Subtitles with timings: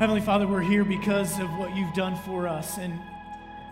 [0.00, 2.78] Heavenly Father, we're here because of what you've done for us.
[2.78, 2.98] And,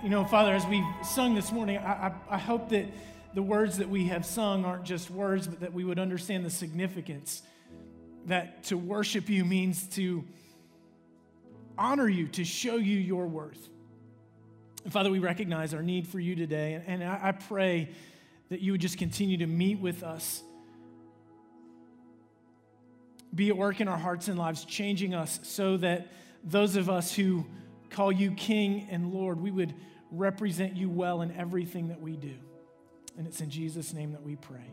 [0.03, 2.85] you know, Father, as we've sung this morning, I, I, I, hope that
[3.33, 6.51] the words that we have sung aren't just words, but that we would understand the
[6.51, 7.41] significance.
[8.27, 10.23] That to worship you means to
[11.79, 13.71] honor you, to show you your worth.
[14.85, 16.83] And Father, we recognize our need for you today.
[16.87, 17.89] And, I pray
[18.51, 20.43] that you would just continue to meet with us
[23.35, 26.09] be at work in our hearts and lives, changing us so that
[26.45, 27.47] those of us who
[27.91, 29.75] call you King and Lord, we would
[30.11, 32.35] represent you well in everything that we do.
[33.17, 34.71] And it's in Jesus' name that we pray.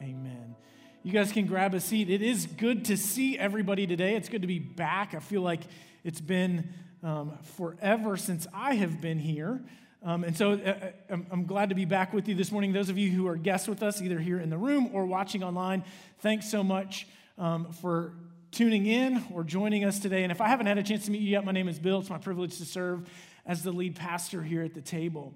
[0.00, 0.56] Amen.
[1.02, 2.10] You guys can grab a seat.
[2.10, 4.16] It is good to see everybody today.
[4.16, 5.14] It's good to be back.
[5.14, 5.60] I feel like
[6.04, 6.72] it's been
[7.02, 9.60] um, forever since I have been here.
[10.02, 12.72] Um, and so uh, uh I'm, I'm glad to be back with you this morning.
[12.72, 15.42] Those of you who are guests with us, either here in the room or watching
[15.42, 15.84] online,
[16.20, 17.06] thanks so much
[17.38, 18.14] um, for
[18.50, 20.22] tuning in or joining us today.
[20.22, 22.00] And if I haven't had a chance to meet you yet, my name is Bill.
[22.00, 23.08] It's my privilege to serve
[23.46, 25.34] as the lead pastor here at the table.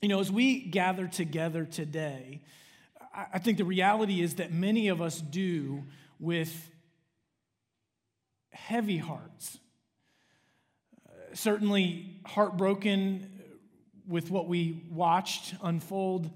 [0.00, 2.42] You know, as we gather together today,
[3.14, 5.84] I think the reality is that many of us do
[6.18, 6.70] with
[8.52, 9.58] heavy hearts.
[11.06, 13.28] Uh, certainly heartbroken
[14.08, 16.30] with what we watched unfold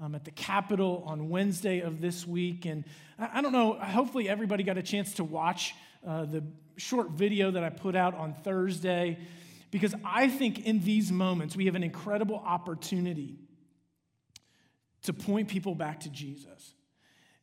[0.00, 2.66] um, at the Capitol on Wednesday of this week.
[2.66, 2.84] And
[3.18, 5.74] I, I, don't know, hopefully everybody got a chance to watch
[6.06, 6.44] uh, the
[6.76, 9.18] short video that I put out on Thursday,
[9.70, 13.38] because I think in these moments we have an incredible opportunity
[15.02, 16.74] to point people back to Jesus.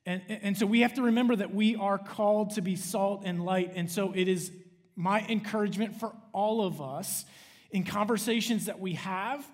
[0.05, 3.45] And, and so we have to remember that we are called to be salt and
[3.45, 3.73] light.
[3.75, 4.51] And so it is
[4.95, 7.25] my encouragement for all of us
[7.71, 9.45] in conversations that we have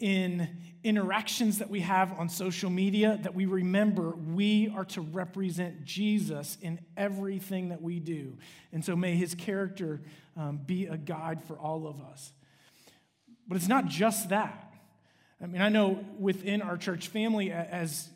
[0.00, 0.48] in
[0.82, 6.56] interactions that we have on social media that we remember we are to represent Jesus
[6.62, 8.38] in everything that we do.
[8.72, 10.00] And so may his character
[10.36, 12.32] um, be a guide for all of us.
[13.46, 14.72] But it's not just that.
[15.42, 18.08] I mean, I know within our church family, as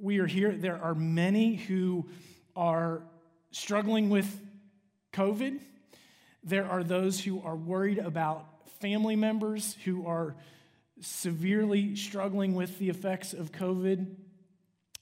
[0.00, 2.08] we are here, there are many who
[2.56, 3.02] are
[3.50, 4.40] struggling with
[5.12, 5.60] COVID.
[6.44, 8.46] There are those who are worried about
[8.80, 10.36] family members who are
[11.00, 14.14] severely struggling with the effects of COVID.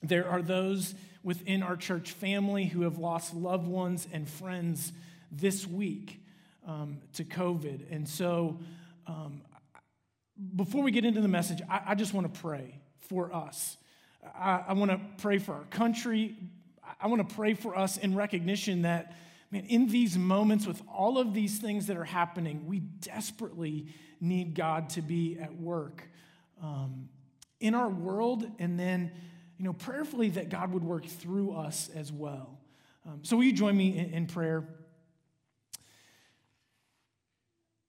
[0.03, 4.93] There are those within our church family who have lost loved ones and friends
[5.31, 6.21] this week
[6.67, 7.91] um, to COVID.
[7.91, 8.61] And so,
[9.07, 9.43] um,
[10.55, 13.77] before we get into the message, I, I just want to pray for us.
[14.39, 16.37] I, I want to pray for our country.
[17.01, 19.17] I want to pray for us in recognition that,
[19.57, 23.87] man, in these moments with all of these things that are happening, we desperately
[24.21, 26.09] need God to be at work
[26.63, 27.09] um,
[27.61, 29.11] in our world, and then,
[29.59, 32.61] you know, prayerfully that God would work through us as well.
[33.07, 34.69] Um, so, will you join me in, in prayer?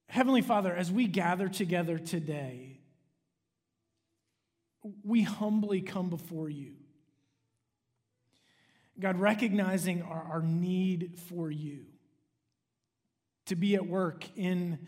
[0.09, 2.79] Heavenly Father, as we gather together today,
[5.03, 6.77] we humbly come before you.
[9.00, 11.85] God, recognizing our, our need for you
[13.46, 14.80] to be at work in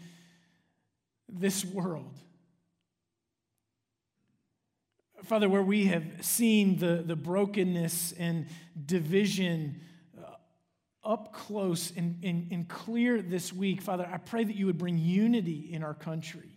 [1.28, 2.18] this world.
[5.24, 8.48] Father, where we have seen the, the brokenness and
[8.86, 9.82] division
[10.18, 10.32] uh,
[11.04, 14.98] up close and, and, and clear this week, Father, I pray that you would bring
[14.98, 16.56] unity in our country.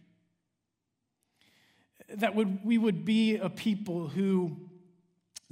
[2.09, 4.57] That would, we would be a people who,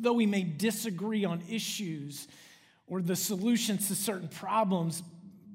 [0.01, 2.27] though we may disagree on issues
[2.87, 5.03] or the solutions to certain problems,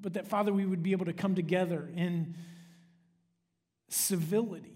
[0.02, 2.36] but that, Father, we would be able to come together in
[3.90, 4.72] civility.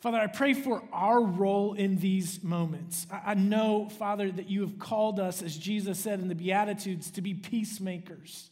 [0.00, 3.06] Father, I pray for our role in these moments.
[3.10, 7.20] I know, Father, that you have called us, as Jesus said in the Beatitudes, to
[7.20, 8.48] be peacemakers.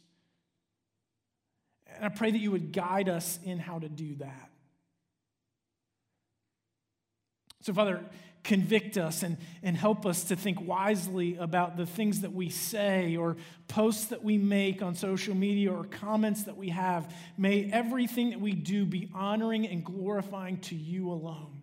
[1.96, 4.50] And I pray that you would guide us in how to do that.
[7.62, 8.04] So, Father,
[8.48, 13.14] convict us and, and help us to think wisely about the things that we say
[13.14, 13.36] or
[13.68, 17.14] posts that we make on social media or comments that we have.
[17.36, 21.60] May everything that we do be honoring and glorifying to you alone.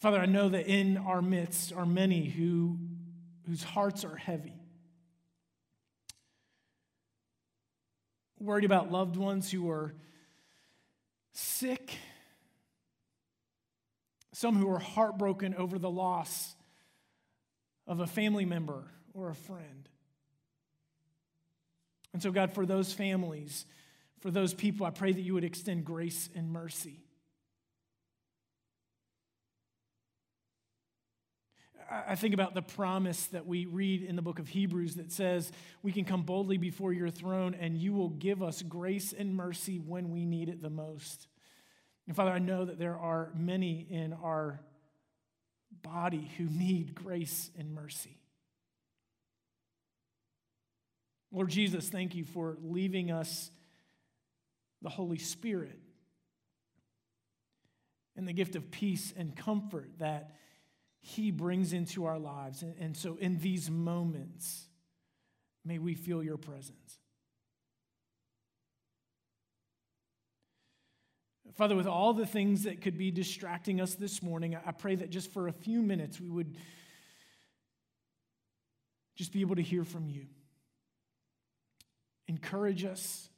[0.00, 2.78] Father, I know that in our midst are many who,
[3.46, 4.54] whose hearts are heavy.
[8.40, 9.94] Worried about loved ones who are
[11.32, 11.96] sick,
[14.32, 16.54] some who are heartbroken over the loss
[17.86, 18.84] of a family member
[19.14, 19.88] or a friend.
[22.12, 23.64] And so, God, for those families,
[24.20, 27.01] for those people, I pray that you would extend grace and mercy.
[31.92, 35.52] I think about the promise that we read in the book of Hebrews that says
[35.82, 39.78] we can come boldly before your throne and you will give us grace and mercy
[39.78, 41.26] when we need it the most.
[42.06, 44.60] And Father, I know that there are many in our
[45.82, 48.16] body who need grace and mercy.
[51.30, 53.50] Lord Jesus, thank you for leaving us
[54.80, 55.78] the Holy Spirit
[58.16, 60.36] and the gift of peace and comfort that
[61.02, 62.62] He brings into our lives.
[62.62, 64.66] And, and so, in these moments,
[65.64, 66.98] may we feel your presence.
[71.54, 75.10] Father, with all the things that could be distracting us this morning, I pray that
[75.10, 76.56] just for a few minutes we would
[79.16, 80.26] just be able to hear from you.
[82.28, 83.28] Encourage us,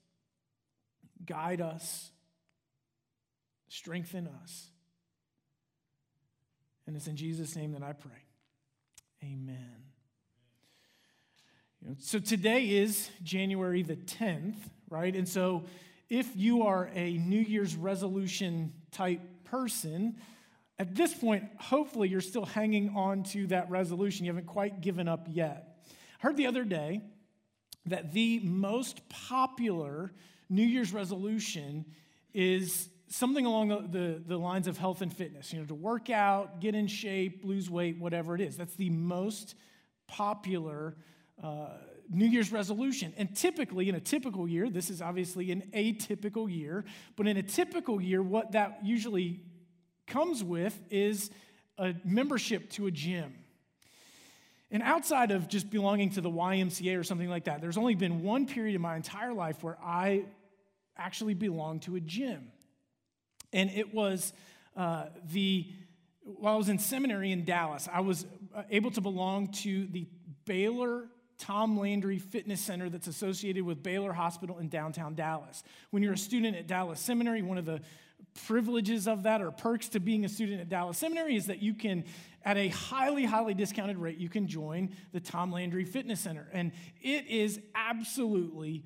[1.27, 2.11] guide us,
[3.69, 4.69] strengthen us.
[6.87, 8.13] And it's in Jesus' name that I pray.
[9.23, 9.85] Amen.
[11.81, 14.57] You know, so today is January the 10th,
[14.91, 15.15] right?
[15.15, 15.65] And so
[16.11, 20.17] if you are a New Year's resolution type person,
[20.79, 24.27] at this point, hopefully you're still hanging on to that resolution.
[24.27, 25.79] You haven't quite given up yet.
[25.89, 27.01] I heard the other day
[27.87, 30.13] that the most popular
[30.49, 31.85] New Year's resolution
[32.33, 36.11] is something along the, the, the, lines of health and fitness, you know, to work
[36.11, 38.57] out, get in shape, lose weight, whatever it is.
[38.57, 39.55] That's the most
[40.09, 40.97] popular
[41.43, 41.69] uh,
[42.11, 43.15] New Year's resolution.
[43.17, 46.85] And typically, in a typical year, this is obviously an atypical year,
[47.15, 49.41] but in a typical year, what that usually
[50.09, 51.31] comes with is
[51.79, 53.33] a membership to a gym.
[54.73, 58.25] And outside of just belonging to the YMCA or something like that, there's only been
[58.25, 60.25] one period in my entire life where I
[60.97, 62.51] actually belonged to a gym.
[63.55, 64.35] And it was
[64.77, 65.67] uh, the,
[66.25, 70.07] while I was in seminary in Dallas, I was uh, able to belong to the
[70.45, 71.05] Baylor
[71.39, 75.63] Tom Landry Fitness Center that's associated with Baylor Hospital in downtown Dallas.
[75.91, 77.81] When you're a student at Dallas Seminary, one of the
[78.47, 81.75] privileges of that or perks to being a student at Dallas Seminary is that you
[81.75, 82.05] can,
[82.45, 86.49] at a highly, highly discounted rate, you can join the Tom Landry Fitness Center.
[86.53, 88.85] And it is absolutely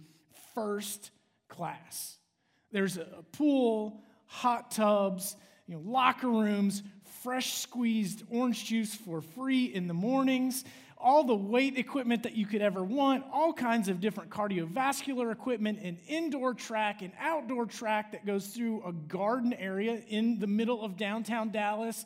[0.55, 1.11] first
[1.49, 2.19] class.
[2.73, 5.37] There's a pool, hot tubs,
[5.67, 6.83] you know, locker rooms,
[7.23, 10.65] fresh squeezed orange juice for free in the mornings
[11.01, 15.79] all the weight equipment that you could ever want, all kinds of different cardiovascular equipment,
[15.81, 20.83] an indoor track, an outdoor track that goes through a garden area in the middle
[20.83, 22.05] of downtown Dallas,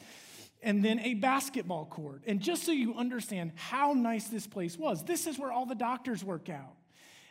[0.63, 2.23] and then a basketball court.
[2.27, 5.75] And just so you understand how nice this place was, this is where all the
[5.75, 6.77] doctors work out.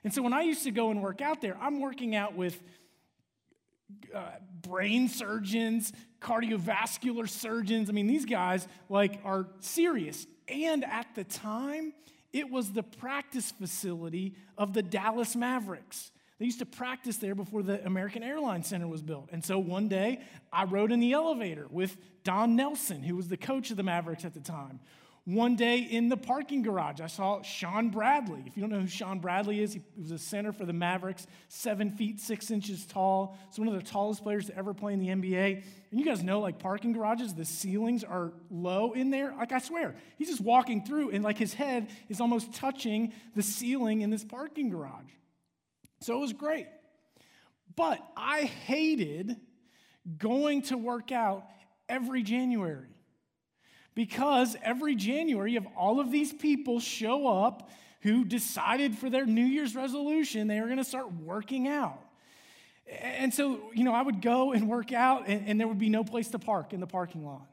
[0.03, 2.59] And so when I used to go and work out there, I'm working out with
[4.13, 7.89] uh, brain surgeons, cardiovascular surgeons.
[7.89, 10.27] I mean, these guys like are serious.
[10.47, 11.93] And at the time,
[12.33, 16.11] it was the practice facility of the Dallas Mavericks.
[16.39, 19.29] They used to practice there before the American Airlines Center was built.
[19.31, 20.21] And so one day,
[20.51, 24.25] I rode in the elevator with Don Nelson, who was the coach of the Mavericks
[24.25, 24.79] at the time.
[25.31, 28.43] One day in the parking garage, I saw Shawn Bradley.
[28.45, 31.25] If you don't know who Shawn Bradley is, he was a center for the Mavericks,
[31.47, 33.37] seven feet, six inches tall.
[33.47, 35.63] He's one of the tallest players to ever play in the NBA.
[35.89, 39.33] And you guys know, like parking garages, the ceilings are low in there.
[39.33, 43.41] Like, I swear, he's just walking through, and like his head is almost touching the
[43.41, 45.11] ceiling in this parking garage.
[46.01, 46.67] So it was great.
[47.77, 49.37] But I hated
[50.17, 51.45] going to work out
[51.87, 52.90] every January
[53.95, 57.69] because every January, you have all of these people show up
[58.01, 61.99] who decided for their New Year's resolution they were going to start working out.
[62.99, 65.89] And so, you know, I would go and work out, and, and, there would be
[65.89, 67.47] no place to park in the parking lot.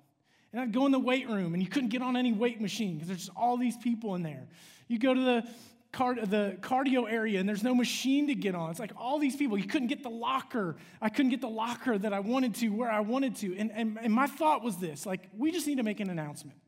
[0.53, 2.95] And I'd go in the weight room, and you couldn't get on any weight machine
[2.95, 4.49] because there's just all these people in there.
[4.89, 5.49] You go to the
[5.93, 8.71] card, the cardio area and there's no machine to get on.
[8.71, 10.77] It's like all these people, you couldn't get the locker.
[11.01, 13.57] I couldn't get the locker that I wanted to where I wanted to.
[13.57, 16.59] And, and, and my thought was this like, we just need to make an announcement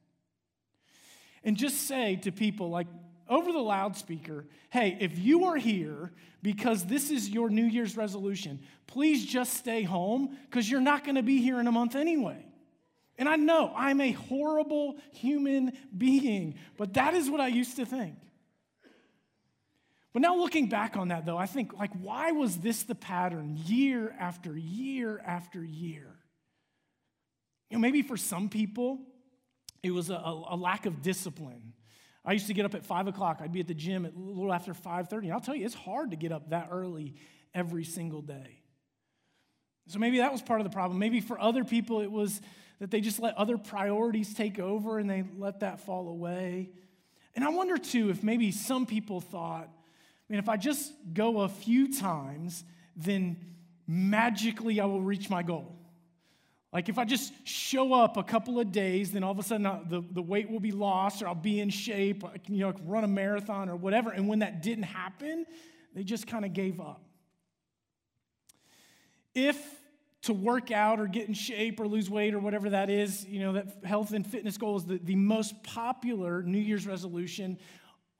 [1.45, 2.87] and just say to people, like,
[3.29, 6.13] over the loudspeaker, hey, if you are here
[6.43, 11.15] because this is your New Year's resolution, please just stay home because you're not going
[11.15, 12.45] to be here in a month anyway.
[13.17, 17.87] And I know I'm a horrible human being, but that is what I used to
[17.87, 18.17] think.
[20.13, 23.57] But now looking back on that, though, I think, like, why was this the pattern
[23.67, 26.17] year after year after year?
[27.71, 28.99] You know, maybe for some people,
[29.83, 31.73] it was a, a, lack of discipline.
[32.25, 33.39] I used to get up at five o'clock.
[33.41, 35.29] I'd be at the gym at a little after five thirty.
[35.29, 37.15] And I'll tell you, it's hard to get up that early
[37.55, 38.61] every single day.
[39.87, 40.99] So maybe that was part of the problem.
[40.99, 42.41] Maybe for other people, it was
[42.81, 46.71] that they just let other priorities take over and they let that fall away.
[47.35, 49.71] And I wonder too if maybe some people thought,
[50.31, 52.65] mean, if I just go a few times,
[52.97, 53.37] then
[53.87, 55.77] magically I will reach my goal.
[56.73, 59.67] Like if I just show up a couple of days, then all of a sudden
[59.67, 62.61] I, the, the weight will be lost or I'll be in shape, I can, you
[62.61, 64.11] know, run a marathon or whatever.
[64.11, 65.47] And when that didn't happen,
[65.95, 67.03] they just kind of gave up.
[69.35, 69.57] If
[70.23, 73.41] to work out or get in shape or lose weight or whatever that is, you
[73.41, 77.59] know, that health and fitness goal is the, the most popular New Year's resolution.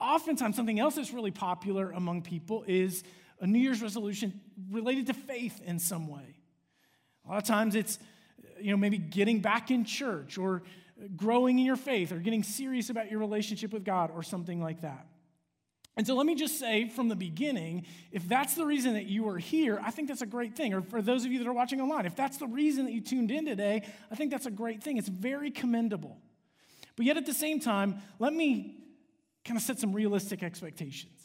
[0.01, 3.03] Oftentimes, something else that's really popular among people is
[3.39, 4.41] a New Year's resolution
[4.71, 6.35] related to faith in some way.
[7.25, 7.99] A lot of times it's,
[8.59, 10.63] you know, maybe getting back in church or
[11.15, 14.81] growing in your faith or getting serious about your relationship with God or something like
[14.81, 15.05] that.
[15.97, 19.27] And so let me just say from the beginning if that's the reason that you
[19.29, 20.73] are here, I think that's a great thing.
[20.73, 23.01] Or for those of you that are watching online, if that's the reason that you
[23.01, 24.97] tuned in today, I think that's a great thing.
[24.97, 26.17] It's very commendable.
[26.95, 28.77] But yet at the same time, let me
[29.45, 31.19] kind of set some realistic expectations.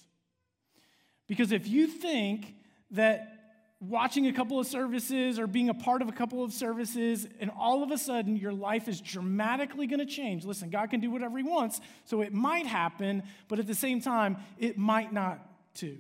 [1.27, 2.55] Because if you think
[2.93, 3.37] that
[3.81, 7.51] watching a couple of services or being a part of a couple of services, and
[7.59, 10.45] all of a sudden your life is dramatically going to change.
[10.45, 14.01] Listen, God can do whatever He wants, so it might happen, but at the same
[14.01, 15.41] time, it might not
[15.75, 15.99] too.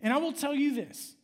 [0.00, 1.14] And I will tell you this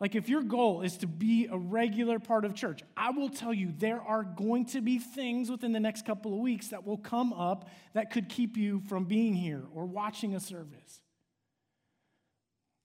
[0.00, 3.52] like, if your goal is to be a regular part of church, I will tell
[3.52, 6.98] you there are going to be things within the next couple of weeks that will
[6.98, 11.00] come up that could keep you from being here or watching a service.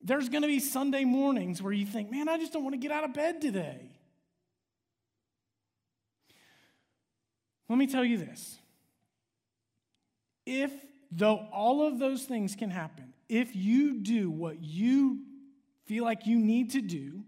[0.01, 2.79] There's going to be Sunday mornings where you think, man, I just don't want to
[2.79, 3.91] get out of bed today.
[7.69, 8.57] Let me tell you this.
[10.47, 10.71] If,
[11.11, 15.19] though all of those things can happen, if you do what you
[15.85, 17.23] feel like you need to do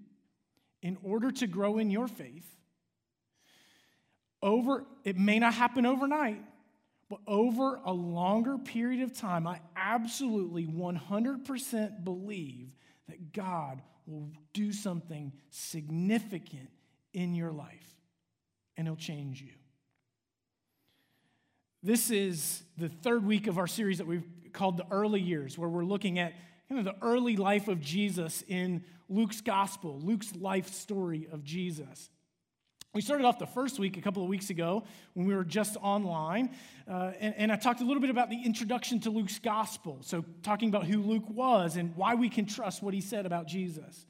[0.82, 2.46] in order to grow in your faith,
[4.42, 6.42] over, it may not happen overnight,
[7.10, 12.76] but over a longer period of time, I absolutely 100% believe
[13.08, 16.70] that God will do something significant
[17.14, 17.96] in your life
[18.78, 19.54] and He'll change you.
[21.82, 25.70] This is the third week of our series that we've called the early years, where
[25.70, 26.34] we're looking at
[26.70, 32.10] kind of the early life of Jesus in Luke's gospel, Luke's life story of Jesus.
[32.94, 35.76] We started off the first week a couple of weeks ago when we were just
[35.82, 36.56] online,
[36.90, 39.98] uh, and, and, I talked a little bit about the introduction to Luke's gospel.
[40.00, 43.48] So, talking about who Luke was and why we can trust what he said about
[43.48, 44.06] Jesus.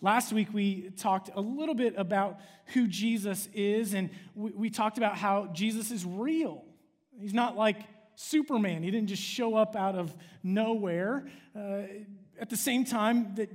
[0.00, 2.40] Last week, we talked a little bit about
[2.74, 6.64] who Jesus is, and we, we talked about how Jesus is real.
[7.16, 7.76] He's not like
[8.16, 11.26] Superman, he didn't just show up out of nowhere.
[11.54, 11.82] Uh,
[12.38, 13.50] at the same time, that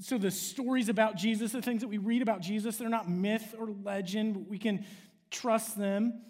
[0.00, 3.54] so the stories about Jesus, the things that we read about Jesus, they're not myth
[3.58, 4.84] or legend, but we can
[5.30, 6.22] trust them.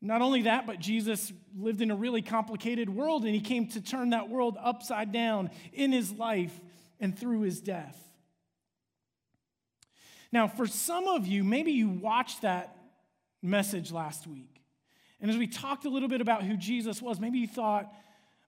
[0.00, 3.80] Not only that, but Jesus lived in a really complicated world and he came to
[3.80, 6.58] turn that world upside down in his life
[7.00, 7.96] and through his death.
[10.32, 12.76] Now, for some of you, maybe you watched that
[13.40, 14.53] message last week.
[15.24, 17.90] And as we talked a little bit about who Jesus was, maybe you thought,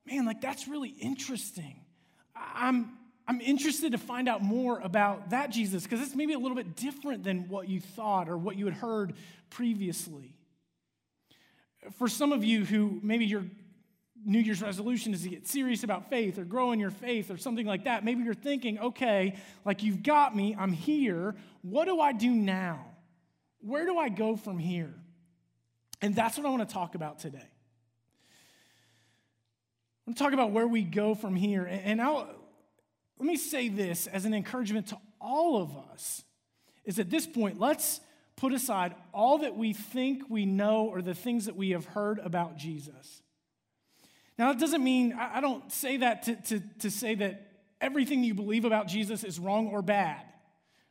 [0.04, 1.80] man, like that's really interesting.
[2.36, 6.54] I'm I'm interested to find out more about that Jesus because it's maybe a little
[6.54, 9.14] bit different than what you thought or what you had heard
[9.48, 10.36] previously.
[11.96, 13.46] For some of you who maybe your
[14.26, 17.38] New Year's resolution is to get serious about faith or grow in your faith or
[17.38, 21.36] something like that, maybe you're thinking, okay, like you've got me, I'm here.
[21.62, 22.84] What do I do now?
[23.60, 24.92] Where do I go from here?
[26.00, 27.38] And that's what I want to talk about today.
[27.38, 27.50] I
[30.06, 31.64] want to talk about where we go from here.
[31.64, 32.28] And I'll
[33.18, 36.22] let me say this as an encouragement to all of us
[36.84, 38.00] is at this point, let's
[38.36, 42.18] put aside all that we think we know or the things that we have heard
[42.18, 43.22] about Jesus.
[44.38, 47.50] Now, that doesn't mean, I don't say that to, to, to say that
[47.80, 50.25] everything you believe about Jesus is wrong or bad.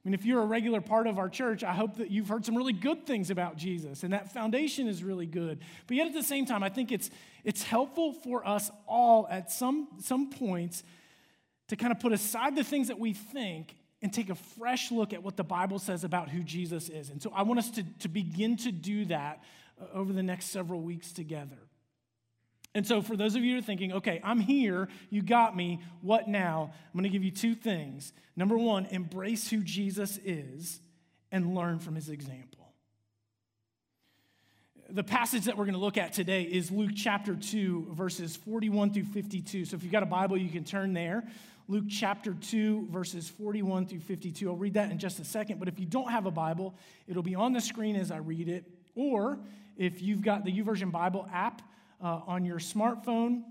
[0.05, 2.45] I mean, if you're a regular part of our church, I hope that you've heard
[2.45, 5.59] some really good things about Jesus, and that foundation is really good.
[5.87, 7.09] But yet at the same time, I think it's,
[7.43, 10.83] it's helpful for us all at some, some points
[11.69, 15.11] to kind of put aside the things that we think and take a fresh look
[15.11, 17.09] at what the Bible says about who Jesus is.
[17.09, 19.41] And so I want us to, to begin to do that
[19.81, 21.57] uh, over the next several weeks together.
[22.75, 25.79] And so, for those of you who are thinking, okay, I'm here, you got me,
[26.01, 26.73] what now?
[26.73, 28.11] I'm going to give you two things.
[28.35, 30.81] Number one, embrace who Jesus is
[31.31, 32.73] and learn from his example.
[34.89, 38.91] The passage that we're going to look at today is Luke chapter 2, verses 41
[38.91, 39.63] through 52.
[39.63, 41.23] So, if you've got a Bible, you can turn there.
[41.69, 44.49] Luke chapter 2, verses 41 through 52.
[44.49, 46.75] I'll read that in just a second, but if you don't have a Bible,
[47.07, 48.65] it'll be on the screen as I read it.
[48.95, 49.39] Or
[49.77, 51.61] if you've got the YouVersion Bible app
[52.01, 53.43] uh, on your smartphone,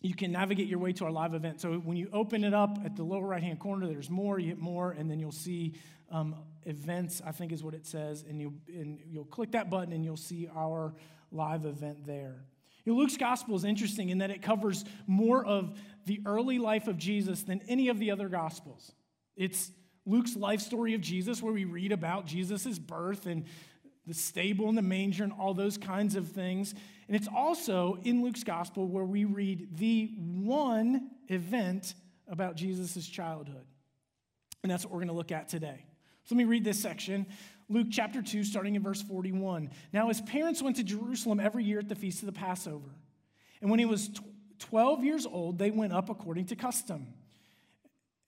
[0.00, 1.60] you can navigate your way to our live event.
[1.60, 4.48] So when you open it up at the lower right hand corner, there's more, you
[4.48, 5.74] hit more, and then you'll see
[6.10, 9.92] um, events, I think is what it says, and you'll, and you'll click that button
[9.92, 10.94] and you'll see our
[11.32, 12.44] live event there.
[12.84, 16.88] You know, Luke's gospel is interesting in that it covers more of the early life
[16.88, 18.92] of Jesus than any of the other gospels.
[19.36, 19.70] It's
[20.06, 23.44] Luke's life story of Jesus, where we read about Jesus' birth and
[24.06, 26.74] the stable and the manger and all those kinds of things.
[27.08, 31.94] And it's also in Luke's gospel where we read the one event
[32.28, 33.64] about Jesus' childhood.
[34.62, 35.86] And that's what we're going to look at today.
[36.24, 37.26] So let me read this section.
[37.70, 39.70] Luke chapter 2, starting in verse 41.
[39.92, 42.90] Now, his parents went to Jerusalem every year at the feast of the Passover.
[43.62, 44.10] And when he was
[44.58, 47.06] 12 years old, they went up according to custom.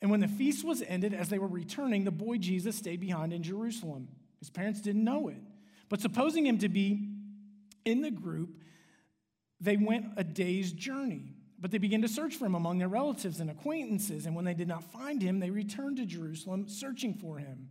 [0.00, 3.34] And when the feast was ended, as they were returning, the boy Jesus stayed behind
[3.34, 4.08] in Jerusalem.
[4.38, 5.42] His parents didn't know it.
[5.90, 7.09] But supposing him to be
[7.84, 8.56] in the group,
[9.60, 11.34] they went a day's journey.
[11.60, 14.24] But they began to search for him among their relatives and acquaintances.
[14.24, 17.68] And when they did not find him, they returned to Jerusalem searching for him.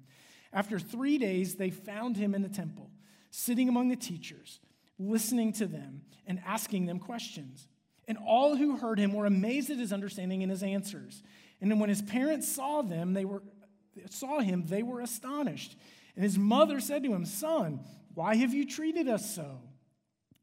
[0.53, 2.91] After three days, they found him in the temple,
[3.31, 4.59] sitting among the teachers,
[4.99, 7.67] listening to them and asking them questions.
[8.07, 11.23] And all who heard him were amazed at his understanding and his answers.
[11.61, 13.41] And then when his parents saw them, they were
[14.09, 15.75] saw him, they were astonished.
[16.15, 17.81] And his mother said to him, Son,
[18.13, 19.59] why have you treated us so?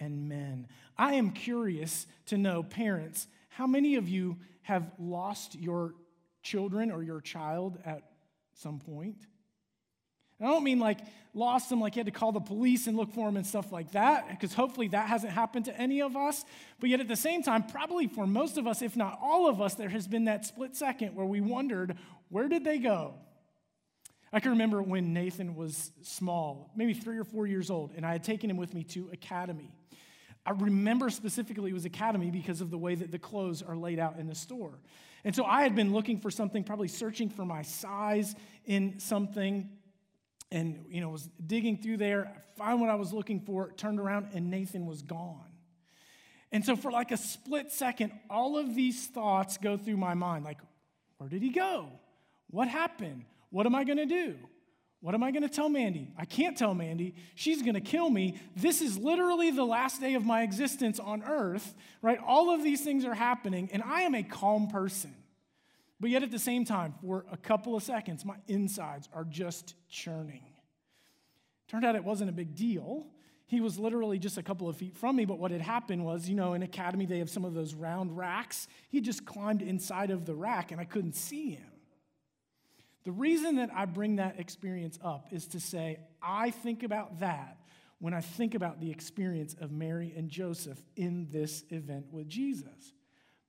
[0.00, 0.66] and men.
[0.96, 5.94] I am curious to know, parents, how many of you have lost your
[6.42, 8.02] children or your child at
[8.54, 9.16] some point?
[10.40, 11.00] I don't mean like
[11.34, 13.72] lost them, like you had to call the police and look for them and stuff
[13.72, 16.44] like that, because hopefully that hasn't happened to any of us.
[16.78, 19.60] But yet at the same time, probably for most of us, if not all of
[19.60, 21.96] us, there has been that split second where we wondered,
[22.28, 23.14] where did they go?
[24.32, 28.12] I can remember when Nathan was small, maybe three or four years old, and I
[28.12, 29.72] had taken him with me to Academy.
[30.44, 33.98] I remember specifically it was Academy because of the way that the clothes are laid
[33.98, 34.78] out in the store.
[35.24, 39.68] And so I had been looking for something, probably searching for my size in something,
[40.50, 44.28] and you know, was digging through there, found what I was looking for, turned around,
[44.34, 45.44] and Nathan was gone.
[46.50, 50.44] And so for like a split second, all of these thoughts go through my mind,
[50.44, 50.58] like,
[51.18, 51.88] where did he go?
[52.50, 53.24] What happened?
[53.50, 54.36] What am I gonna do?
[55.00, 56.08] What am I going to tell Mandy?
[56.18, 57.14] I can't tell Mandy.
[57.36, 58.40] She's going to kill me.
[58.56, 62.18] This is literally the last day of my existence on earth, right?
[62.26, 65.14] All of these things are happening, and I am a calm person.
[66.00, 69.74] But yet at the same time, for a couple of seconds, my insides are just
[69.88, 70.42] churning.
[71.68, 73.06] Turned out it wasn't a big deal.
[73.46, 76.28] He was literally just a couple of feet from me, but what had happened was,
[76.28, 78.66] you know, in Academy, they have some of those round racks.
[78.88, 81.70] He just climbed inside of the rack, and I couldn't see him.
[83.04, 87.58] The reason that I bring that experience up is to say, I think about that
[88.00, 92.92] when I think about the experience of Mary and Joseph in this event with Jesus,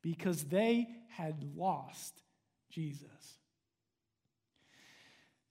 [0.01, 2.23] because they had lost
[2.69, 3.37] Jesus.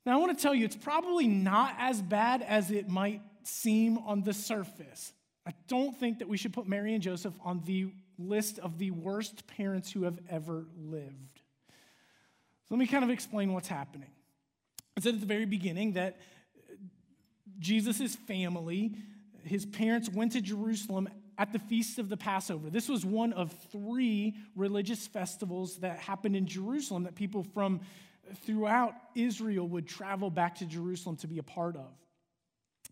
[0.06, 3.98] Now, I want to tell you, it's probably not as bad as it might seem
[3.98, 5.12] on the surface.
[5.46, 8.90] I don't think that we should put Mary and Joseph on the list of the
[8.90, 11.37] worst parents who have ever lived.
[12.68, 14.10] So let me kind of explain what's happening.
[14.96, 16.18] I said at the very beginning that
[16.68, 16.74] uh,
[17.58, 18.94] Jesus' family,
[19.42, 22.68] his parents went to Jerusalem at the feast of the Passover.
[22.68, 27.80] This was one of three religious festivals that happened in Jerusalem that people from
[28.44, 31.90] throughout Israel would travel back to Jerusalem to be a part of.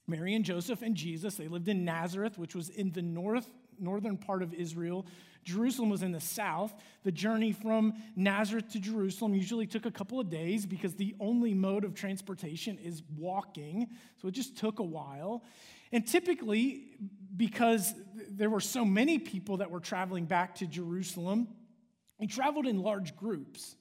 [0.06, 4.16] Mary and Joseph and Jesus, they lived in Nazareth, which was in the north northern
[4.16, 5.06] part of Israel.
[5.44, 6.74] Jerusalem was in the south.
[7.04, 11.54] The journey from Nazareth to Jerusalem usually took a couple of days because the only
[11.54, 13.88] mode of transportation is walking.
[14.20, 15.44] So it just took a while.
[15.92, 16.84] And typically,
[17.36, 17.94] because
[18.28, 21.48] there were so many people that were traveling back to Jerusalem,
[22.18, 23.76] they traveled in large groups.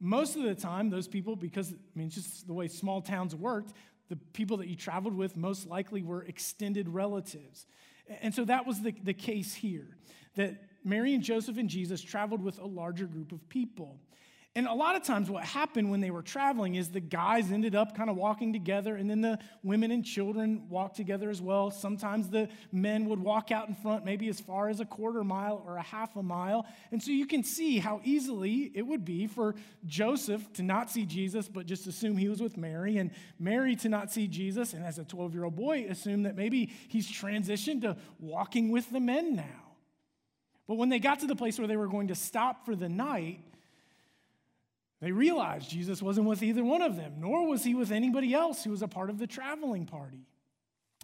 [0.00, 3.34] Most of the time, those people, because I mean, it's just the way small towns
[3.34, 3.74] worked,
[4.08, 7.66] the people that you traveled with most likely were extended relatives.
[8.22, 9.86] And so that was the, the case here
[10.36, 13.98] that Mary and Joseph and Jesus traveled with a larger group of people.
[14.56, 17.76] And a lot of times, what happened when they were traveling is the guys ended
[17.76, 21.70] up kind of walking together, and then the women and children walked together as well.
[21.70, 25.62] Sometimes the men would walk out in front, maybe as far as a quarter mile
[25.64, 26.66] or a half a mile.
[26.90, 29.54] And so you can see how easily it would be for
[29.86, 33.88] Joseph to not see Jesus, but just assume he was with Mary, and Mary to
[33.88, 37.82] not see Jesus, and as a 12 year old boy, assume that maybe he's transitioned
[37.82, 39.76] to walking with the men now.
[40.66, 42.88] But when they got to the place where they were going to stop for the
[42.88, 43.44] night,
[45.00, 48.64] they realized Jesus wasn't with either one of them, nor was he with anybody else
[48.64, 50.26] who was a part of the traveling party.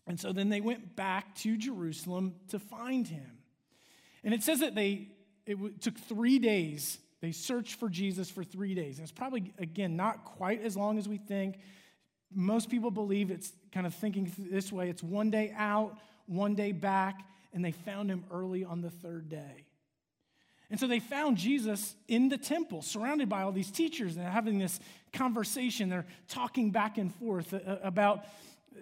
[0.06, 3.38] And so then they went back to Jerusalem to find him.
[4.22, 5.08] And it says that they
[5.46, 6.98] it took 3 days.
[7.20, 8.98] They searched for Jesus for 3 days.
[8.98, 11.58] And it's probably again not quite as long as we think.
[12.34, 16.72] Most people believe it's kind of thinking this way, it's one day out, one day
[16.72, 17.20] back,
[17.52, 19.65] and they found him early on the third day.
[20.70, 24.58] And so they found Jesus in the temple, surrounded by all these teachers, and having
[24.58, 24.80] this
[25.12, 25.88] conversation.
[25.88, 28.24] They're talking back and forth uh, uh, about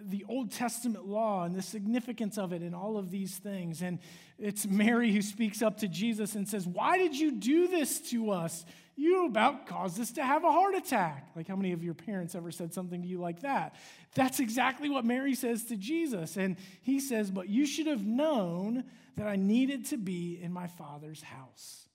[0.03, 3.83] the Old Testament law and the significance of it and all of these things.
[3.83, 3.99] And
[4.39, 8.31] it's Mary who speaks up to Jesus and says, Why did you do this to
[8.31, 8.65] us?
[8.97, 11.29] You about caused us to have a heart attack.
[11.35, 13.75] Like, how many of your parents ever said something to you like that?
[14.15, 16.37] That's exactly what Mary says to Jesus.
[16.37, 18.85] And he says, But you should have known
[19.17, 21.89] that I needed to be in my father's house.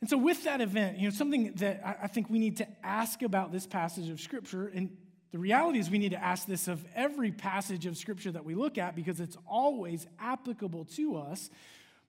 [0.00, 3.22] And so, with that event, you know, something that I think we need to ask
[3.22, 4.94] about this passage of Scripture, and
[5.32, 8.54] the reality is we need to ask this of every passage of Scripture that we
[8.54, 11.50] look at because it's always applicable to us.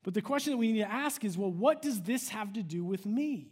[0.03, 2.63] But the question that we need to ask is well, what does this have to
[2.63, 3.51] do with me?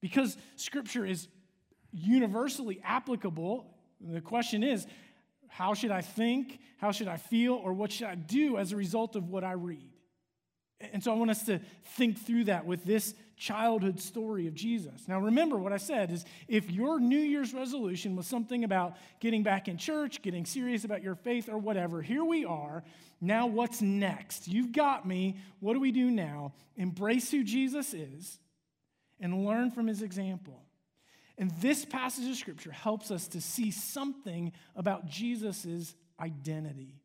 [0.00, 1.28] Because Scripture is
[1.92, 3.74] universally applicable.
[4.00, 4.86] The question is,
[5.50, 6.60] how should I think?
[6.78, 7.54] How should I feel?
[7.54, 9.90] Or what should I do as a result of what I read?
[10.92, 11.60] And so I want us to
[11.96, 15.06] think through that with this childhood story of Jesus.
[15.08, 19.42] Now, remember what I said is if your New Year's resolution was something about getting
[19.42, 22.82] back in church, getting serious about your faith, or whatever, here we are.
[23.20, 24.48] Now, what's next?
[24.48, 25.36] You've got me.
[25.58, 26.54] What do we do now?
[26.76, 28.38] Embrace who Jesus is
[29.20, 30.62] and learn from his example.
[31.38, 37.00] And this passage of scripture helps us to see something about Jesus' identity.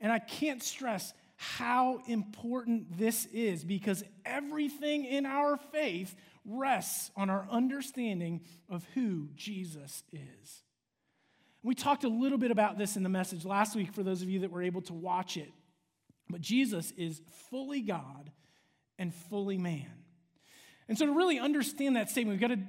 [0.00, 6.14] And I can't stress how important this is because everything in our faith
[6.44, 10.62] rests on our understanding of who Jesus is.
[11.62, 14.30] We talked a little bit about this in the message last week for those of
[14.30, 15.50] you that were able to watch it.
[16.28, 18.30] But Jesus is fully God
[18.98, 19.90] and fully man.
[20.88, 22.62] And so, to really understand that statement, we've got to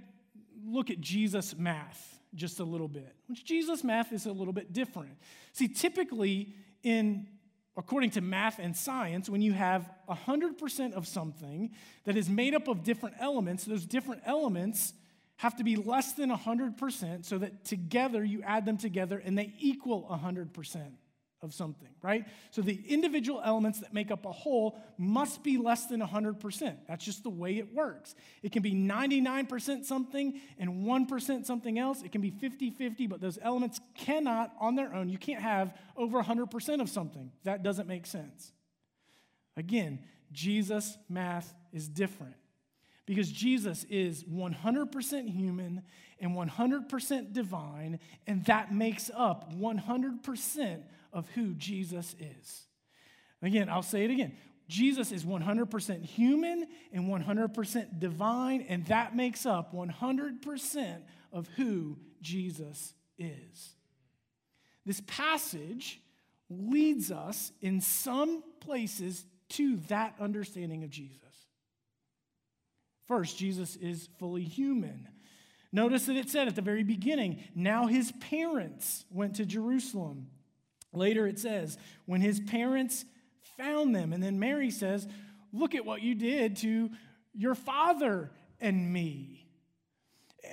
[0.65, 4.71] look at Jesus' math just a little bit, which Jesus' math is a little bit
[4.73, 5.17] different.
[5.53, 7.27] See, typically, in
[7.77, 11.71] according to math and science, when you have 100% of something
[12.03, 14.93] that is made up of different elements, those different elements
[15.37, 19.53] have to be less than 100% so that together you add them together and they
[19.59, 20.91] equal 100%
[21.43, 22.25] of something, right?
[22.51, 26.75] So the individual elements that make up a whole must be less than 100%.
[26.87, 28.13] That's just the way it works.
[28.43, 32.03] It can be 99% something and 1% something else.
[32.03, 35.75] It can be 50 50, but those elements cannot, on their own, you can't have
[35.97, 37.31] over 100% of something.
[37.43, 38.51] That doesn't make sense.
[39.57, 39.99] Again,
[40.31, 42.35] Jesus' math is different
[43.05, 45.81] because Jesus is 100% human
[46.19, 52.63] and 100% divine, and that makes up 100% of who Jesus is.
[53.41, 54.37] Again, I'll say it again.
[54.67, 61.01] Jesus is 100% human and 100% divine, and that makes up 100%
[61.33, 63.75] of who Jesus is.
[64.85, 65.99] This passage
[66.49, 71.17] leads us in some places to that understanding of Jesus.
[73.07, 75.07] First, Jesus is fully human.
[75.73, 80.27] Notice that it said at the very beginning, now his parents went to Jerusalem
[80.93, 83.05] Later it says, when his parents
[83.57, 85.07] found them, and then Mary says,
[85.53, 86.89] Look at what you did to
[87.33, 89.45] your father and me.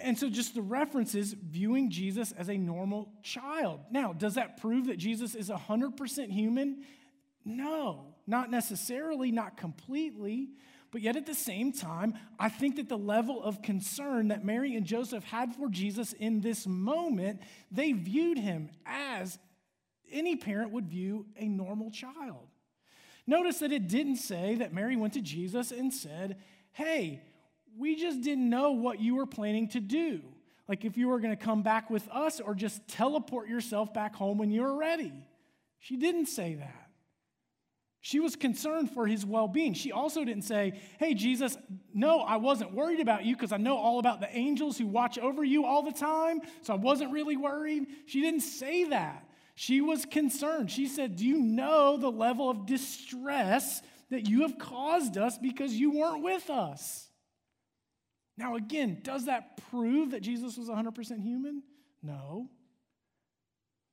[0.03, 3.81] And so, just the references viewing Jesus as a normal child.
[3.90, 6.85] Now, does that prove that Jesus is 100% human?
[7.44, 10.51] No, not necessarily, not completely.
[10.90, 14.74] But yet, at the same time, I think that the level of concern that Mary
[14.74, 19.38] and Joseph had for Jesus in this moment, they viewed him as
[20.12, 22.49] any parent would view a normal child.
[23.27, 26.38] Notice that it didn't say that Mary went to Jesus and said,
[26.73, 27.23] Hey,
[27.77, 30.23] we just didn't know what you were planning to do.
[30.66, 34.14] Like if you were going to come back with us or just teleport yourself back
[34.14, 35.12] home when you were ready.
[35.79, 36.88] She didn't say that.
[38.01, 39.75] She was concerned for his well being.
[39.75, 41.57] She also didn't say, Hey, Jesus,
[41.92, 45.18] no, I wasn't worried about you because I know all about the angels who watch
[45.18, 47.87] over you all the time, so I wasn't really worried.
[48.07, 49.28] She didn't say that.
[49.61, 50.71] She was concerned.
[50.71, 55.73] She said, Do you know the level of distress that you have caused us because
[55.73, 57.09] you weren't with us?
[58.37, 61.64] Now, again, does that prove that Jesus was 100% human?
[62.05, 62.49] No.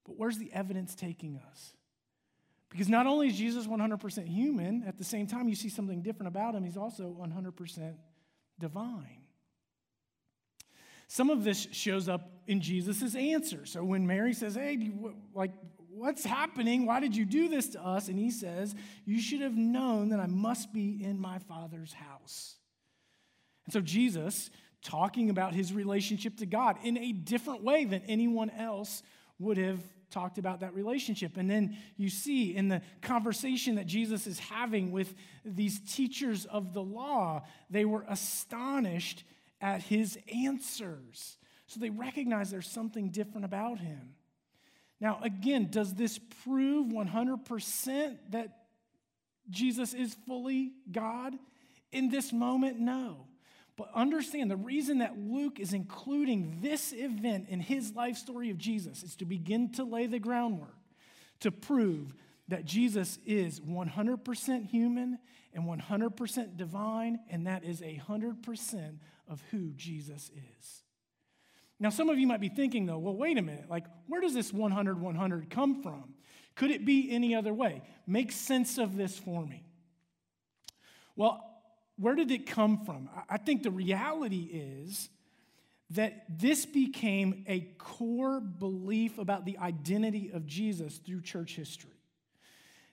[0.05, 1.73] But where's the evidence taking us?
[2.69, 6.27] Because not only is Jesus 100% human, at the same time, you see something different
[6.27, 6.63] about him.
[6.63, 7.95] He's also 100%
[8.59, 9.24] divine.
[11.07, 13.65] Some of this shows up in Jesus' answer.
[13.65, 14.91] So when Mary says, Hey,
[15.33, 15.51] like,
[15.89, 16.85] what's happening?
[16.85, 18.07] Why did you do this to us?
[18.07, 22.55] And he says, You should have known that I must be in my Father's house.
[23.65, 24.49] And so Jesus,
[24.83, 29.01] talking about his relationship to God in a different way than anyone else
[29.39, 29.79] would have
[30.11, 31.35] talked about that relationship.
[31.35, 35.13] And then you see in the conversation that Jesus is having with
[35.43, 39.23] these teachers of the law, they were astonished
[39.65, 41.37] at his answers.
[41.65, 44.13] So they recognize there's something different about him.
[45.01, 48.59] Now, again, does this prove 100% that
[49.49, 51.33] Jesus is fully God?
[51.91, 53.25] In this moment, no.
[53.75, 58.59] But understand the reason that Luke is including this event in his life story of
[58.59, 60.77] Jesus is to begin to lay the groundwork
[61.39, 62.13] to prove
[62.49, 65.17] that Jesus is 100% human
[65.55, 68.97] and 100% divine, and that is 100%
[69.29, 70.81] of who Jesus is.
[71.79, 74.33] Now, some of you might be thinking, though, well, wait a minute, like, where does
[74.33, 76.13] this 100 100 come from?
[76.55, 77.81] Could it be any other way?
[78.07, 79.65] Make sense of this for me.
[81.17, 81.43] Well,
[81.97, 83.09] where did it come from?
[83.29, 85.09] I think the reality is
[85.91, 91.91] that this became a core belief about the identity of Jesus through church history.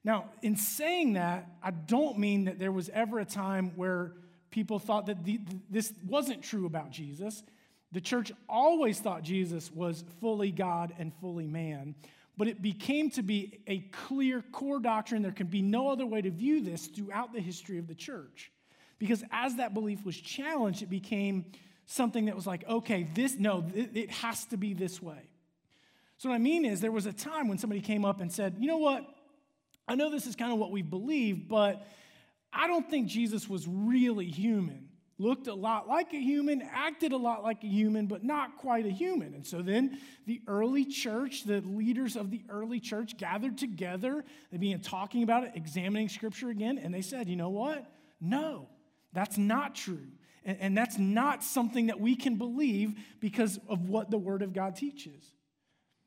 [0.05, 4.13] Now, in saying that, I don't mean that there was ever a time where
[4.53, 7.43] people thought that the, this wasn't true about Jesus.
[7.91, 11.97] The church always thought Jesus was fully God and fully man,
[12.37, 15.23] but it became to be a clear core doctrine.
[15.23, 18.53] There can be no other way to view this throughout the history of the church.
[18.99, 21.47] Because as that belief was challenged, it became
[21.87, 25.29] something that was like, okay, this, no, it, has to be this way.
[26.19, 28.57] So, what I mean is, there was a time when somebody came up and said,
[28.61, 29.05] you know what?
[29.89, 31.85] I know this is kind of what we believe, but
[32.53, 34.89] I don't think Jesus was really human.
[35.19, 38.87] Looked a lot like a human, acted a lot like a human, but not quite
[38.87, 39.35] a human.
[39.35, 44.25] And so then the early church, the leaders of the early church gathered together.
[44.51, 47.87] They began talking about it, examining scripture again, and they said, you know what?
[48.21, 48.69] No,
[49.13, 50.09] that's not true.
[50.45, 54.53] And, and that's not something that we can believe because of what the Word of
[54.53, 55.23] God teaches.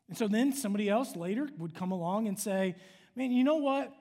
[0.10, 2.76] And so then somebody else later would come along and say,
[3.16, 3.94] man, you know what?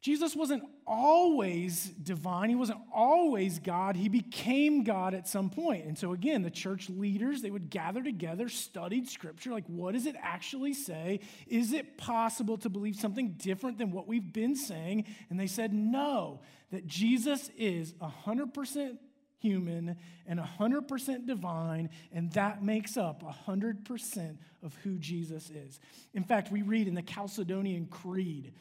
[0.00, 2.48] Jesus wasn't always divine.
[2.48, 3.96] He wasn't always God.
[3.96, 5.86] He became God at some point.
[5.86, 10.06] And so, again, the church leaders, they would gather together, studied scripture, like, what does
[10.06, 11.20] it actually say?
[11.48, 15.06] Is it possible to believe something different than what we've been saying?
[15.30, 18.98] And they said, no, that Jesus is 100%
[19.40, 25.80] human and 100% divine, and that makes up 100% of who Jesus is.
[26.14, 28.52] In fact, we read in the Chalcedonian Creed,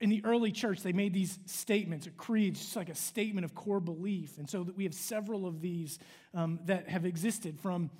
[0.00, 3.54] in the early church, they made these statements, a creed, just like a statement of
[3.54, 4.38] core belief.
[4.38, 5.98] And so that we have several of these
[6.34, 7.90] um, that have existed from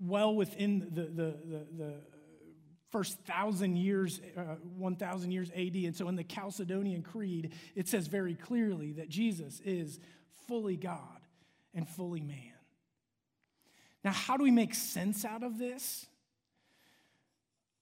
[0.00, 1.94] well within the, the, the, the
[2.90, 5.74] first thousand years, uh, 1,000 years AD.
[5.74, 9.98] And so in the Chalcedonian Creed, it says very clearly that Jesus is
[10.46, 11.20] fully God
[11.74, 12.52] and fully man.
[14.02, 16.06] Now, how do we make sense out of this?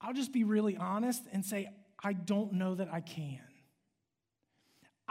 [0.01, 1.69] I'll just be really honest and say,
[2.03, 3.39] I don't know that I can.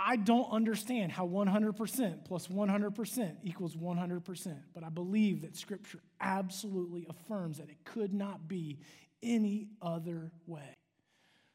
[0.01, 7.05] I don't understand how 100% plus 100% equals 100%, but I believe that Scripture absolutely
[7.11, 8.79] affirms that it could not be
[9.25, 10.77] any other way.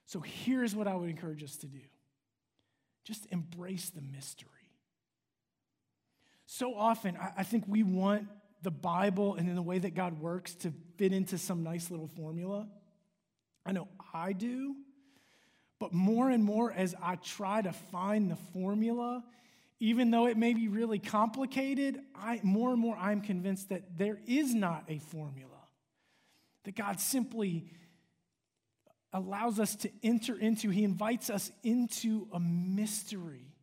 [0.05, 1.79] So here's what I would encourage us to do
[3.05, 4.49] just embrace the mystery.
[6.45, 8.27] So often, I think we want
[8.61, 12.07] the Bible and then the way that God works to fit into some nice little
[12.07, 12.67] formula.
[13.65, 14.75] I know I do.
[15.79, 19.23] But more and more, as I try to find the formula,
[19.79, 24.19] even though it may be really complicated, I, more and more I'm convinced that there
[24.25, 25.49] is not a formula.
[26.63, 27.65] That God simply
[29.11, 33.53] allows us to enter into, He invites us into a mystery.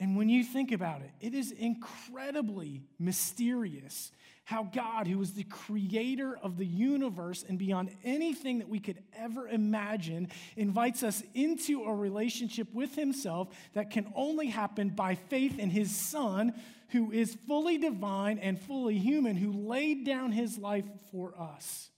[0.00, 4.12] And when you think about it, it is incredibly mysterious
[4.48, 8.96] how God, who is the creator of the universe and beyond anything that we could
[9.14, 15.58] ever imagine, invites us into a relationship with Himself that can only happen by faith
[15.58, 16.54] in His Son,
[16.92, 21.90] who is fully divine and fully human, who laid down His life for us.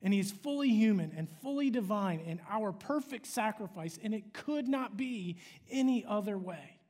[0.00, 4.68] And He is fully human and fully divine and our perfect sacrifice, and it could
[4.68, 5.36] not be
[5.70, 6.80] any other way.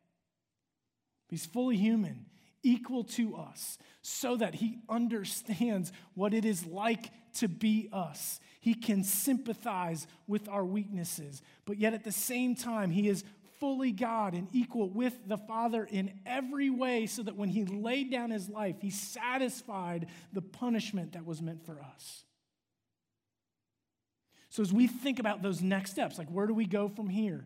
[1.28, 2.25] He's fully human
[2.66, 8.40] equal to us so that he understands what it is like to be us.
[8.60, 13.24] He can sympathize with our weaknesses, but yet at the same time, he is
[13.60, 18.10] fully God and equal with the Father in every way, so that when he laid
[18.10, 22.24] down his life, he satisfied the punishment that was meant for us.
[24.50, 27.44] So, as we think about those next steps, like where do we go from here?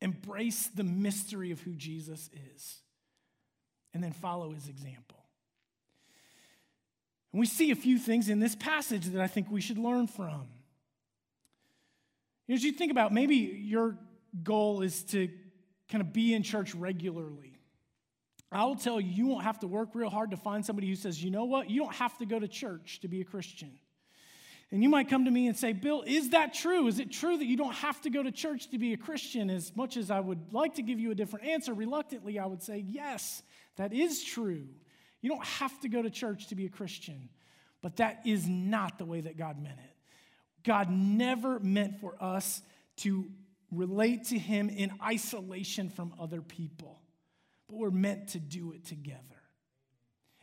[0.00, 2.82] Embrace the mystery of who Jesus is
[3.96, 5.16] and then follow his example.
[7.32, 10.06] And we see a few things in this passage that I think we should learn
[10.06, 10.48] from.
[12.50, 13.96] As you think about maybe your
[14.42, 15.30] goal is to
[15.90, 17.58] kind of be in church regularly.
[18.52, 20.94] I will tell you, you won't have to work real hard to find somebody who
[20.94, 23.72] says, you know what, you don't have to go to church to be a Christian.
[24.70, 26.86] And you might come to me and say, Bill, is that true?
[26.86, 29.48] Is it true that you don't have to go to church to be a Christian?
[29.48, 32.62] As much as I would like to give you a different answer, reluctantly, I would
[32.62, 33.42] say, yes.
[33.76, 34.66] That is true.
[35.20, 37.28] You don't have to go to church to be a Christian,
[37.82, 39.96] but that is not the way that God meant it.
[40.64, 42.62] God never meant for us
[42.98, 43.26] to
[43.70, 47.00] relate to Him in isolation from other people,
[47.68, 49.20] but we're meant to do it together.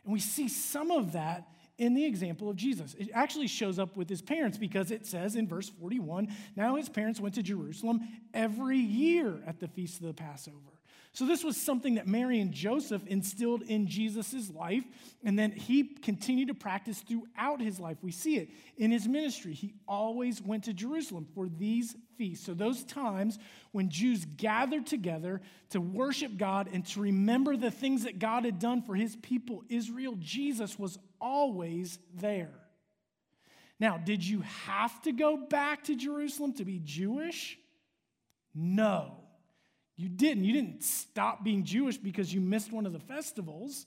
[0.04, 2.94] And we see some of that in the example of Jesus.
[2.94, 6.88] It actually shows up with his parents because it says in verse 41 now his
[6.88, 8.00] parents went to Jerusalem
[8.32, 10.73] every year at the feast of the Passover.
[11.14, 14.82] So, this was something that Mary and Joseph instilled in Jesus' life,
[15.24, 17.98] and then he continued to practice throughout his life.
[18.02, 19.54] We see it in his ministry.
[19.54, 22.44] He always went to Jerusalem for these feasts.
[22.44, 23.38] So, those times
[23.70, 28.58] when Jews gathered together to worship God and to remember the things that God had
[28.58, 32.54] done for his people, Israel, Jesus was always there.
[33.78, 37.56] Now, did you have to go back to Jerusalem to be Jewish?
[38.52, 39.23] No.
[39.96, 40.44] You didn't.
[40.44, 43.86] You didn't stop being Jewish because you missed one of the festivals,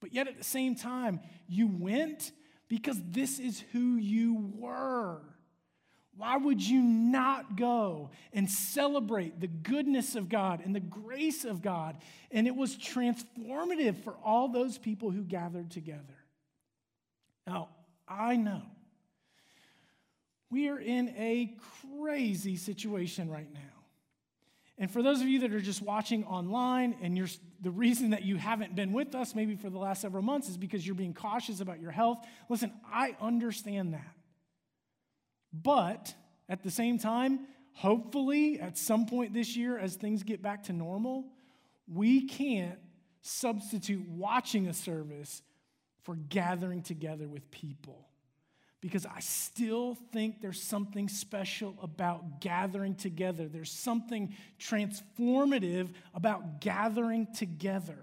[0.00, 2.32] but yet at the same time, you went
[2.68, 5.20] because this is who you were.
[6.16, 11.62] Why would you not go and celebrate the goodness of God and the grace of
[11.62, 11.96] God?
[12.30, 16.02] And it was transformative for all those people who gathered together.
[17.46, 17.70] Now,
[18.06, 18.62] I know
[20.50, 21.56] we are in a
[21.98, 23.60] crazy situation right now.
[24.80, 27.28] And for those of you that are just watching online, and you're,
[27.60, 30.56] the reason that you haven't been with us maybe for the last several months is
[30.56, 32.26] because you're being cautious about your health.
[32.48, 34.14] Listen, I understand that.
[35.52, 36.14] But
[36.48, 37.40] at the same time,
[37.74, 41.26] hopefully at some point this year, as things get back to normal,
[41.86, 42.78] we can't
[43.20, 45.42] substitute watching a service
[46.04, 48.09] for gathering together with people
[48.80, 53.46] because I still think there's something special about gathering together.
[53.46, 57.98] There's something transformative about gathering together.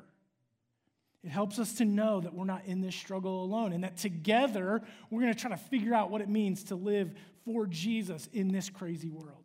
[1.24, 4.82] It helps us to know that we're not in this struggle alone and that together
[5.10, 7.12] we're going to try to figure out what it means to live
[7.44, 9.44] for Jesus in this crazy world.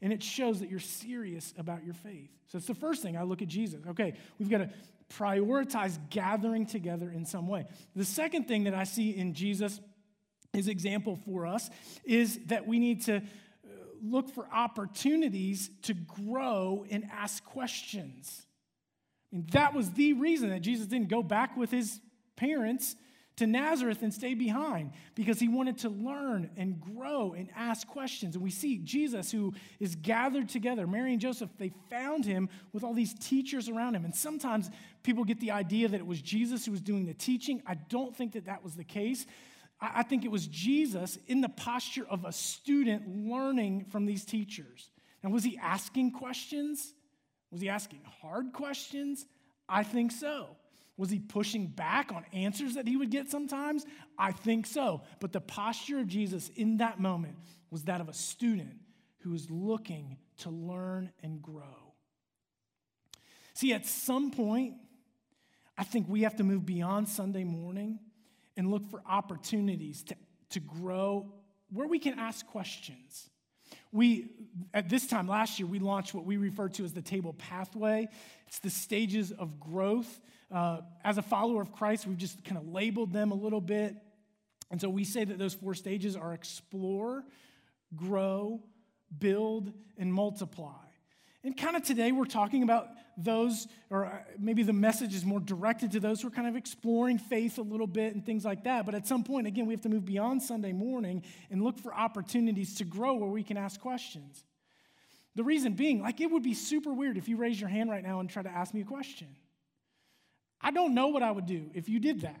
[0.00, 2.30] And it shows that you're serious about your faith.
[2.48, 3.80] So it's the first thing I look at Jesus.
[3.86, 4.70] Okay, we've got to
[5.16, 7.66] prioritize gathering together in some way.
[7.94, 9.80] The second thing that I see in Jesus
[10.52, 11.70] his example for us
[12.04, 13.20] is that we need to uh,
[14.02, 18.46] look for opportunities to grow and ask questions.
[19.32, 22.00] I mean, that was the reason that Jesus didn't go back with his
[22.36, 22.96] parents
[23.36, 28.34] to Nazareth and stay behind because he wanted to learn and grow and ask questions.
[28.34, 32.84] And we see Jesus, who is gathered together, Mary and Joseph, they found him with
[32.84, 34.04] all these teachers around him.
[34.04, 34.70] And sometimes
[35.02, 37.62] people get the idea that it was Jesus who was doing the teaching.
[37.66, 39.24] I don't think that that was the case.
[39.82, 44.90] I think it was Jesus in the posture of a student learning from these teachers.
[45.24, 46.94] And was he asking questions?
[47.50, 49.26] Was he asking hard questions?
[49.68, 50.56] I think so.
[50.96, 53.84] Was he pushing back on answers that he would get sometimes?
[54.16, 55.02] I think so.
[55.18, 57.36] But the posture of Jesus in that moment
[57.70, 58.76] was that of a student
[59.18, 61.94] who was looking to learn and grow.
[63.54, 64.74] See, at some point,
[65.76, 67.98] I think we have to move beyond Sunday morning
[68.56, 70.14] and look for opportunities to,
[70.50, 71.32] to grow
[71.72, 73.30] where we can ask questions,
[73.92, 74.30] We,
[74.74, 78.08] at this time last year, we launched what we refer to as the table pathway.
[78.46, 80.20] It's the stages of growth.
[80.50, 83.96] Uh, as a follower of Christ, we've just kind of labeled them a little bit.
[84.70, 87.24] And so we say that those four stages are explore,
[87.94, 88.62] grow,
[89.18, 90.72] build, and multiply.
[91.44, 95.40] And kind of today, we're talking about those, or uh, maybe the message is more
[95.40, 98.64] directed to those who are kind of exploring faith a little bit and things like
[98.64, 98.86] that.
[98.86, 101.94] But at some point, again, we have to move beyond Sunday morning and look for
[101.94, 104.44] opportunities to grow where we can ask questions.
[105.34, 108.02] The reason being, like, it would be super weird if you raise your hand right
[108.02, 109.28] now and try to ask me a question.
[110.60, 112.40] I don't know what I would do if you did that.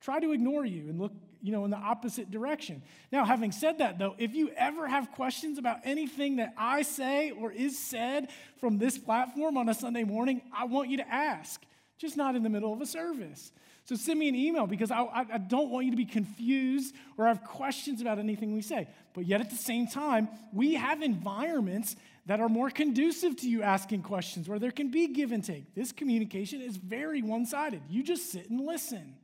[0.00, 1.12] Try to ignore you and look
[1.42, 2.82] you know, in the opposite direction.
[3.12, 7.30] Now, having said that, though, if you ever have questions about anything that I say
[7.30, 8.28] or is said
[8.58, 11.62] from this platform on a Sunday morning, I want you to ask,
[11.98, 13.52] just not in the middle of a service.
[13.84, 17.26] So send me an email because I, I, don't want you to be confused or
[17.26, 18.86] have questions about anything we say.
[19.14, 23.62] But yet at the same time, we have environments that are more conducive to you
[23.62, 25.74] asking questions where there can be give and take.
[25.74, 27.82] This communication is very one sided.
[27.88, 29.16] You just sit and listen.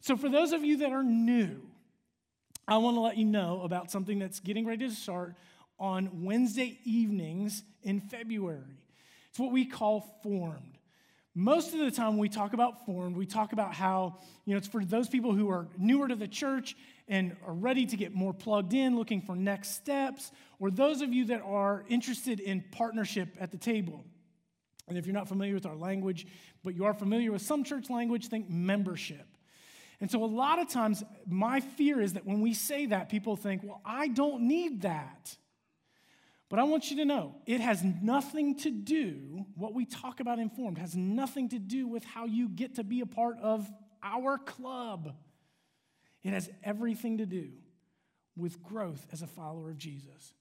[0.00, 1.60] So, for those of you that are new,
[2.66, 5.34] I want to let you know about something that's getting ready to start
[5.78, 8.78] on Wednesday evenings in February.
[9.30, 10.78] It's what we call Formed.
[11.34, 14.58] Most of the time, when we talk about Formed, we talk about how, you know,
[14.58, 16.76] it's for those people who are newer to the church
[17.06, 21.12] and are ready to get more plugged in, looking for next steps, or those of
[21.12, 24.04] you that are interested in partnership at the table.
[24.88, 26.26] And if you're not familiar with our language,
[26.64, 29.27] but you are familiar with some church language, think membership.
[30.00, 33.36] And so, a lot of times, my fear is that when we say that, people
[33.36, 35.36] think, well, I don't need that.
[36.48, 40.38] But I want you to know it has nothing to do, what we talk about
[40.38, 43.70] informed has nothing to do with how you get to be a part of
[44.02, 45.14] our club.
[46.22, 47.50] It has everything to do
[48.36, 50.32] with growth as a follower of Jesus.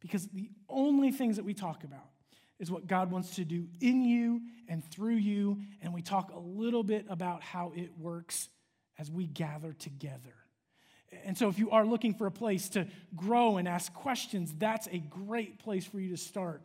[0.00, 2.10] Because the only things that we talk about
[2.58, 5.58] is what God wants to do in you and through you.
[5.82, 8.48] And we talk a little bit about how it works
[8.98, 10.34] as we gather together.
[11.24, 14.88] And so, if you are looking for a place to grow and ask questions, that's
[14.88, 16.62] a great place for you to start.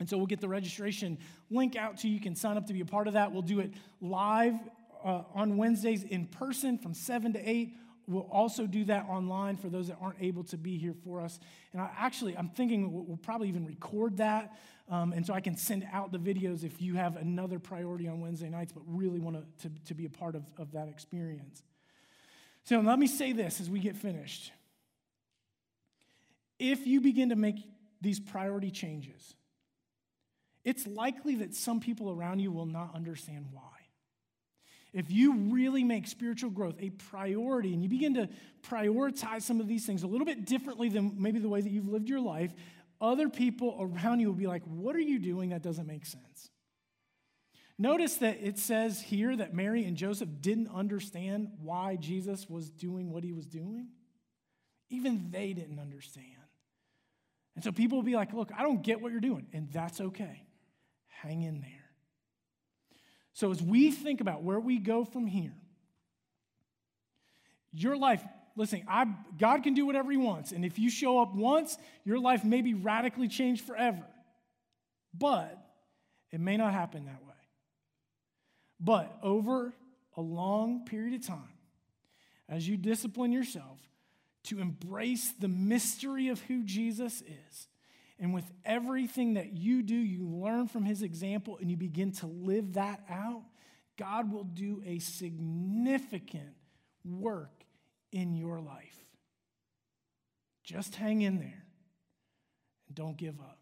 [0.00, 2.14] And so, we'll get the registration link out to you.
[2.14, 3.32] You can sign up to be a part of that.
[3.32, 4.56] We'll do it live
[5.04, 7.76] uh, on Wednesdays in person from 7 to 8.
[8.08, 11.38] We'll also do that online for those that aren't able to be here for us.
[11.72, 14.58] And I actually, I'm thinking we'll, probably even record that.
[14.88, 18.20] Um, and so I can send out the videos if you have another priority on
[18.20, 21.62] Wednesday nights, but really want to, to, to be a part of, of that experience.
[22.64, 24.52] So let me say this as we get finished.
[26.58, 27.56] If you begin to make
[28.00, 29.34] these priority changes,
[30.64, 33.71] it's likely that some people around you will not understand why.
[34.92, 38.28] If you really make spiritual growth a priority and you begin to
[38.62, 41.88] prioritize some of these things a little bit differently than maybe the way that you've
[41.88, 42.52] lived your life,
[43.00, 45.50] other people around you will be like, What are you doing?
[45.50, 46.50] That doesn't make sense.
[47.78, 53.10] Notice that it says here that Mary and Joseph didn't understand why Jesus was doing
[53.10, 53.88] what he was doing.
[54.90, 56.26] Even they didn't understand.
[57.54, 59.46] And so people will be like, Look, I don't get what you're doing.
[59.54, 60.44] And that's okay.
[61.08, 61.81] Hang in there.
[63.34, 65.54] So, as we think about where we go from here,
[67.72, 68.22] your life,
[68.56, 69.06] listen, I,
[69.38, 70.52] God can do whatever He wants.
[70.52, 74.04] And if you show up once, your life may be radically changed forever.
[75.14, 75.58] But
[76.30, 77.28] it may not happen that way.
[78.80, 79.72] But over
[80.16, 81.48] a long period of time,
[82.48, 83.78] as you discipline yourself
[84.44, 87.68] to embrace the mystery of who Jesus is,
[88.18, 92.26] and with everything that you do, you learn from his example and you begin to
[92.26, 93.42] live that out,
[93.98, 96.54] God will do a significant
[97.04, 97.64] work
[98.12, 98.96] in your life.
[100.62, 101.64] Just hang in there
[102.86, 103.58] and don't give up.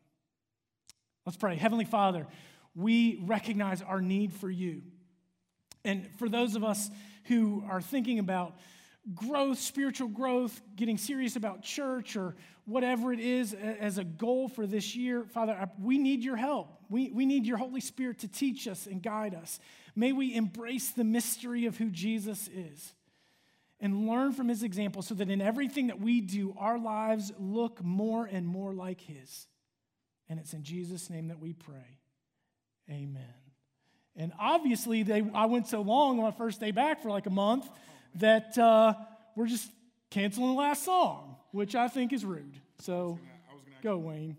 [1.24, 1.56] Let's pray.
[1.56, 2.26] Heavenly Father,
[2.74, 4.82] we recognize our need for you.
[5.84, 6.90] And for those of us
[7.24, 8.56] who are thinking about
[9.14, 14.66] growth, spiritual growth, getting serious about church or whatever it is as a goal for
[14.66, 16.78] this year, Father, we need your help.
[16.88, 19.58] We, we need your Holy Spirit to teach us and guide us.
[19.96, 22.94] May we embrace the mystery of who Jesus is
[23.80, 27.82] and learn from his example so that in everything that we do, our lives look
[27.82, 29.46] more and more like his.
[30.28, 31.98] And it's in Jesus' name that we pray.
[32.88, 33.24] Amen.
[34.16, 37.30] And obviously, they, I went so long on my first day back for like a
[37.30, 37.68] month
[38.16, 38.94] that uh,
[39.36, 39.70] we're just
[40.10, 42.58] canceling the last song, which I think is rude.
[42.78, 43.18] So
[43.82, 44.36] go, Wayne.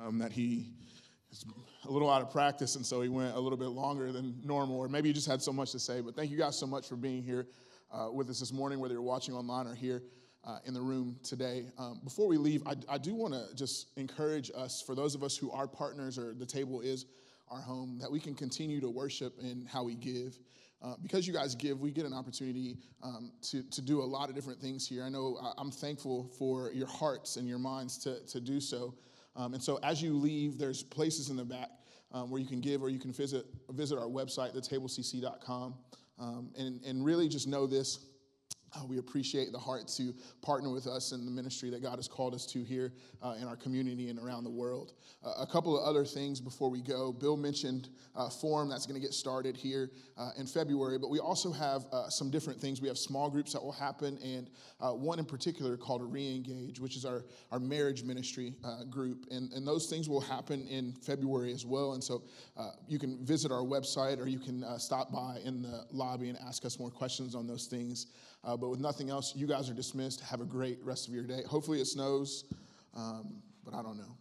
[0.00, 0.66] Um, that he
[1.32, 1.44] is
[1.84, 4.78] a little out of practice, and so he went a little bit longer than normal,
[4.78, 6.00] or maybe he just had so much to say.
[6.00, 7.46] But thank you guys so much for being here
[7.92, 10.02] uh, with us this morning, whether you're watching online or here.
[10.44, 11.66] uh, in the room today.
[11.78, 15.22] Um, before we leave, I, I do want to just encourage us, for those of
[15.22, 17.06] us who are partners or the table is
[17.50, 20.38] our home, that we can continue to worship in how we give.
[20.80, 24.28] Uh, because you guys give, we get an opportunity um, to, to do a lot
[24.28, 25.02] of different things here.
[25.02, 28.94] I know I'm thankful for your hearts and your minds to, to do so.
[29.34, 31.70] Um, and so as you leave, there's places in the back
[32.12, 35.74] um, where you can give or you can visit, visit our website, thetablecc.com.
[36.20, 38.07] Um, and, and really just know this.
[38.74, 42.08] Uh, we appreciate the heart to partner with us in the ministry that God has
[42.08, 42.92] called us to here
[43.22, 44.92] uh, in our community and around the world.
[45.24, 47.12] Uh, a couple of other things before we go.
[47.12, 51.18] Bill mentioned a forum that's going to get started here uh, in February, but we
[51.18, 52.80] also have uh, some different things.
[52.82, 54.50] We have small groups that will happen, and
[54.80, 58.54] uh, one in particular called Reengage, which is our, our marriage ministry
[58.90, 59.26] group.
[59.30, 61.92] And, and those things will happen in February as well.
[61.92, 62.22] And so
[62.86, 66.64] you can visit our website or you can stop by in the lobby and ask
[66.64, 68.06] us more questions on those things.
[68.44, 70.20] Uh, but with nothing else, you guys are dismissed.
[70.20, 71.42] Have a great rest of your day.
[71.48, 72.44] Hopefully it snows,
[72.94, 74.16] um, but I don't know.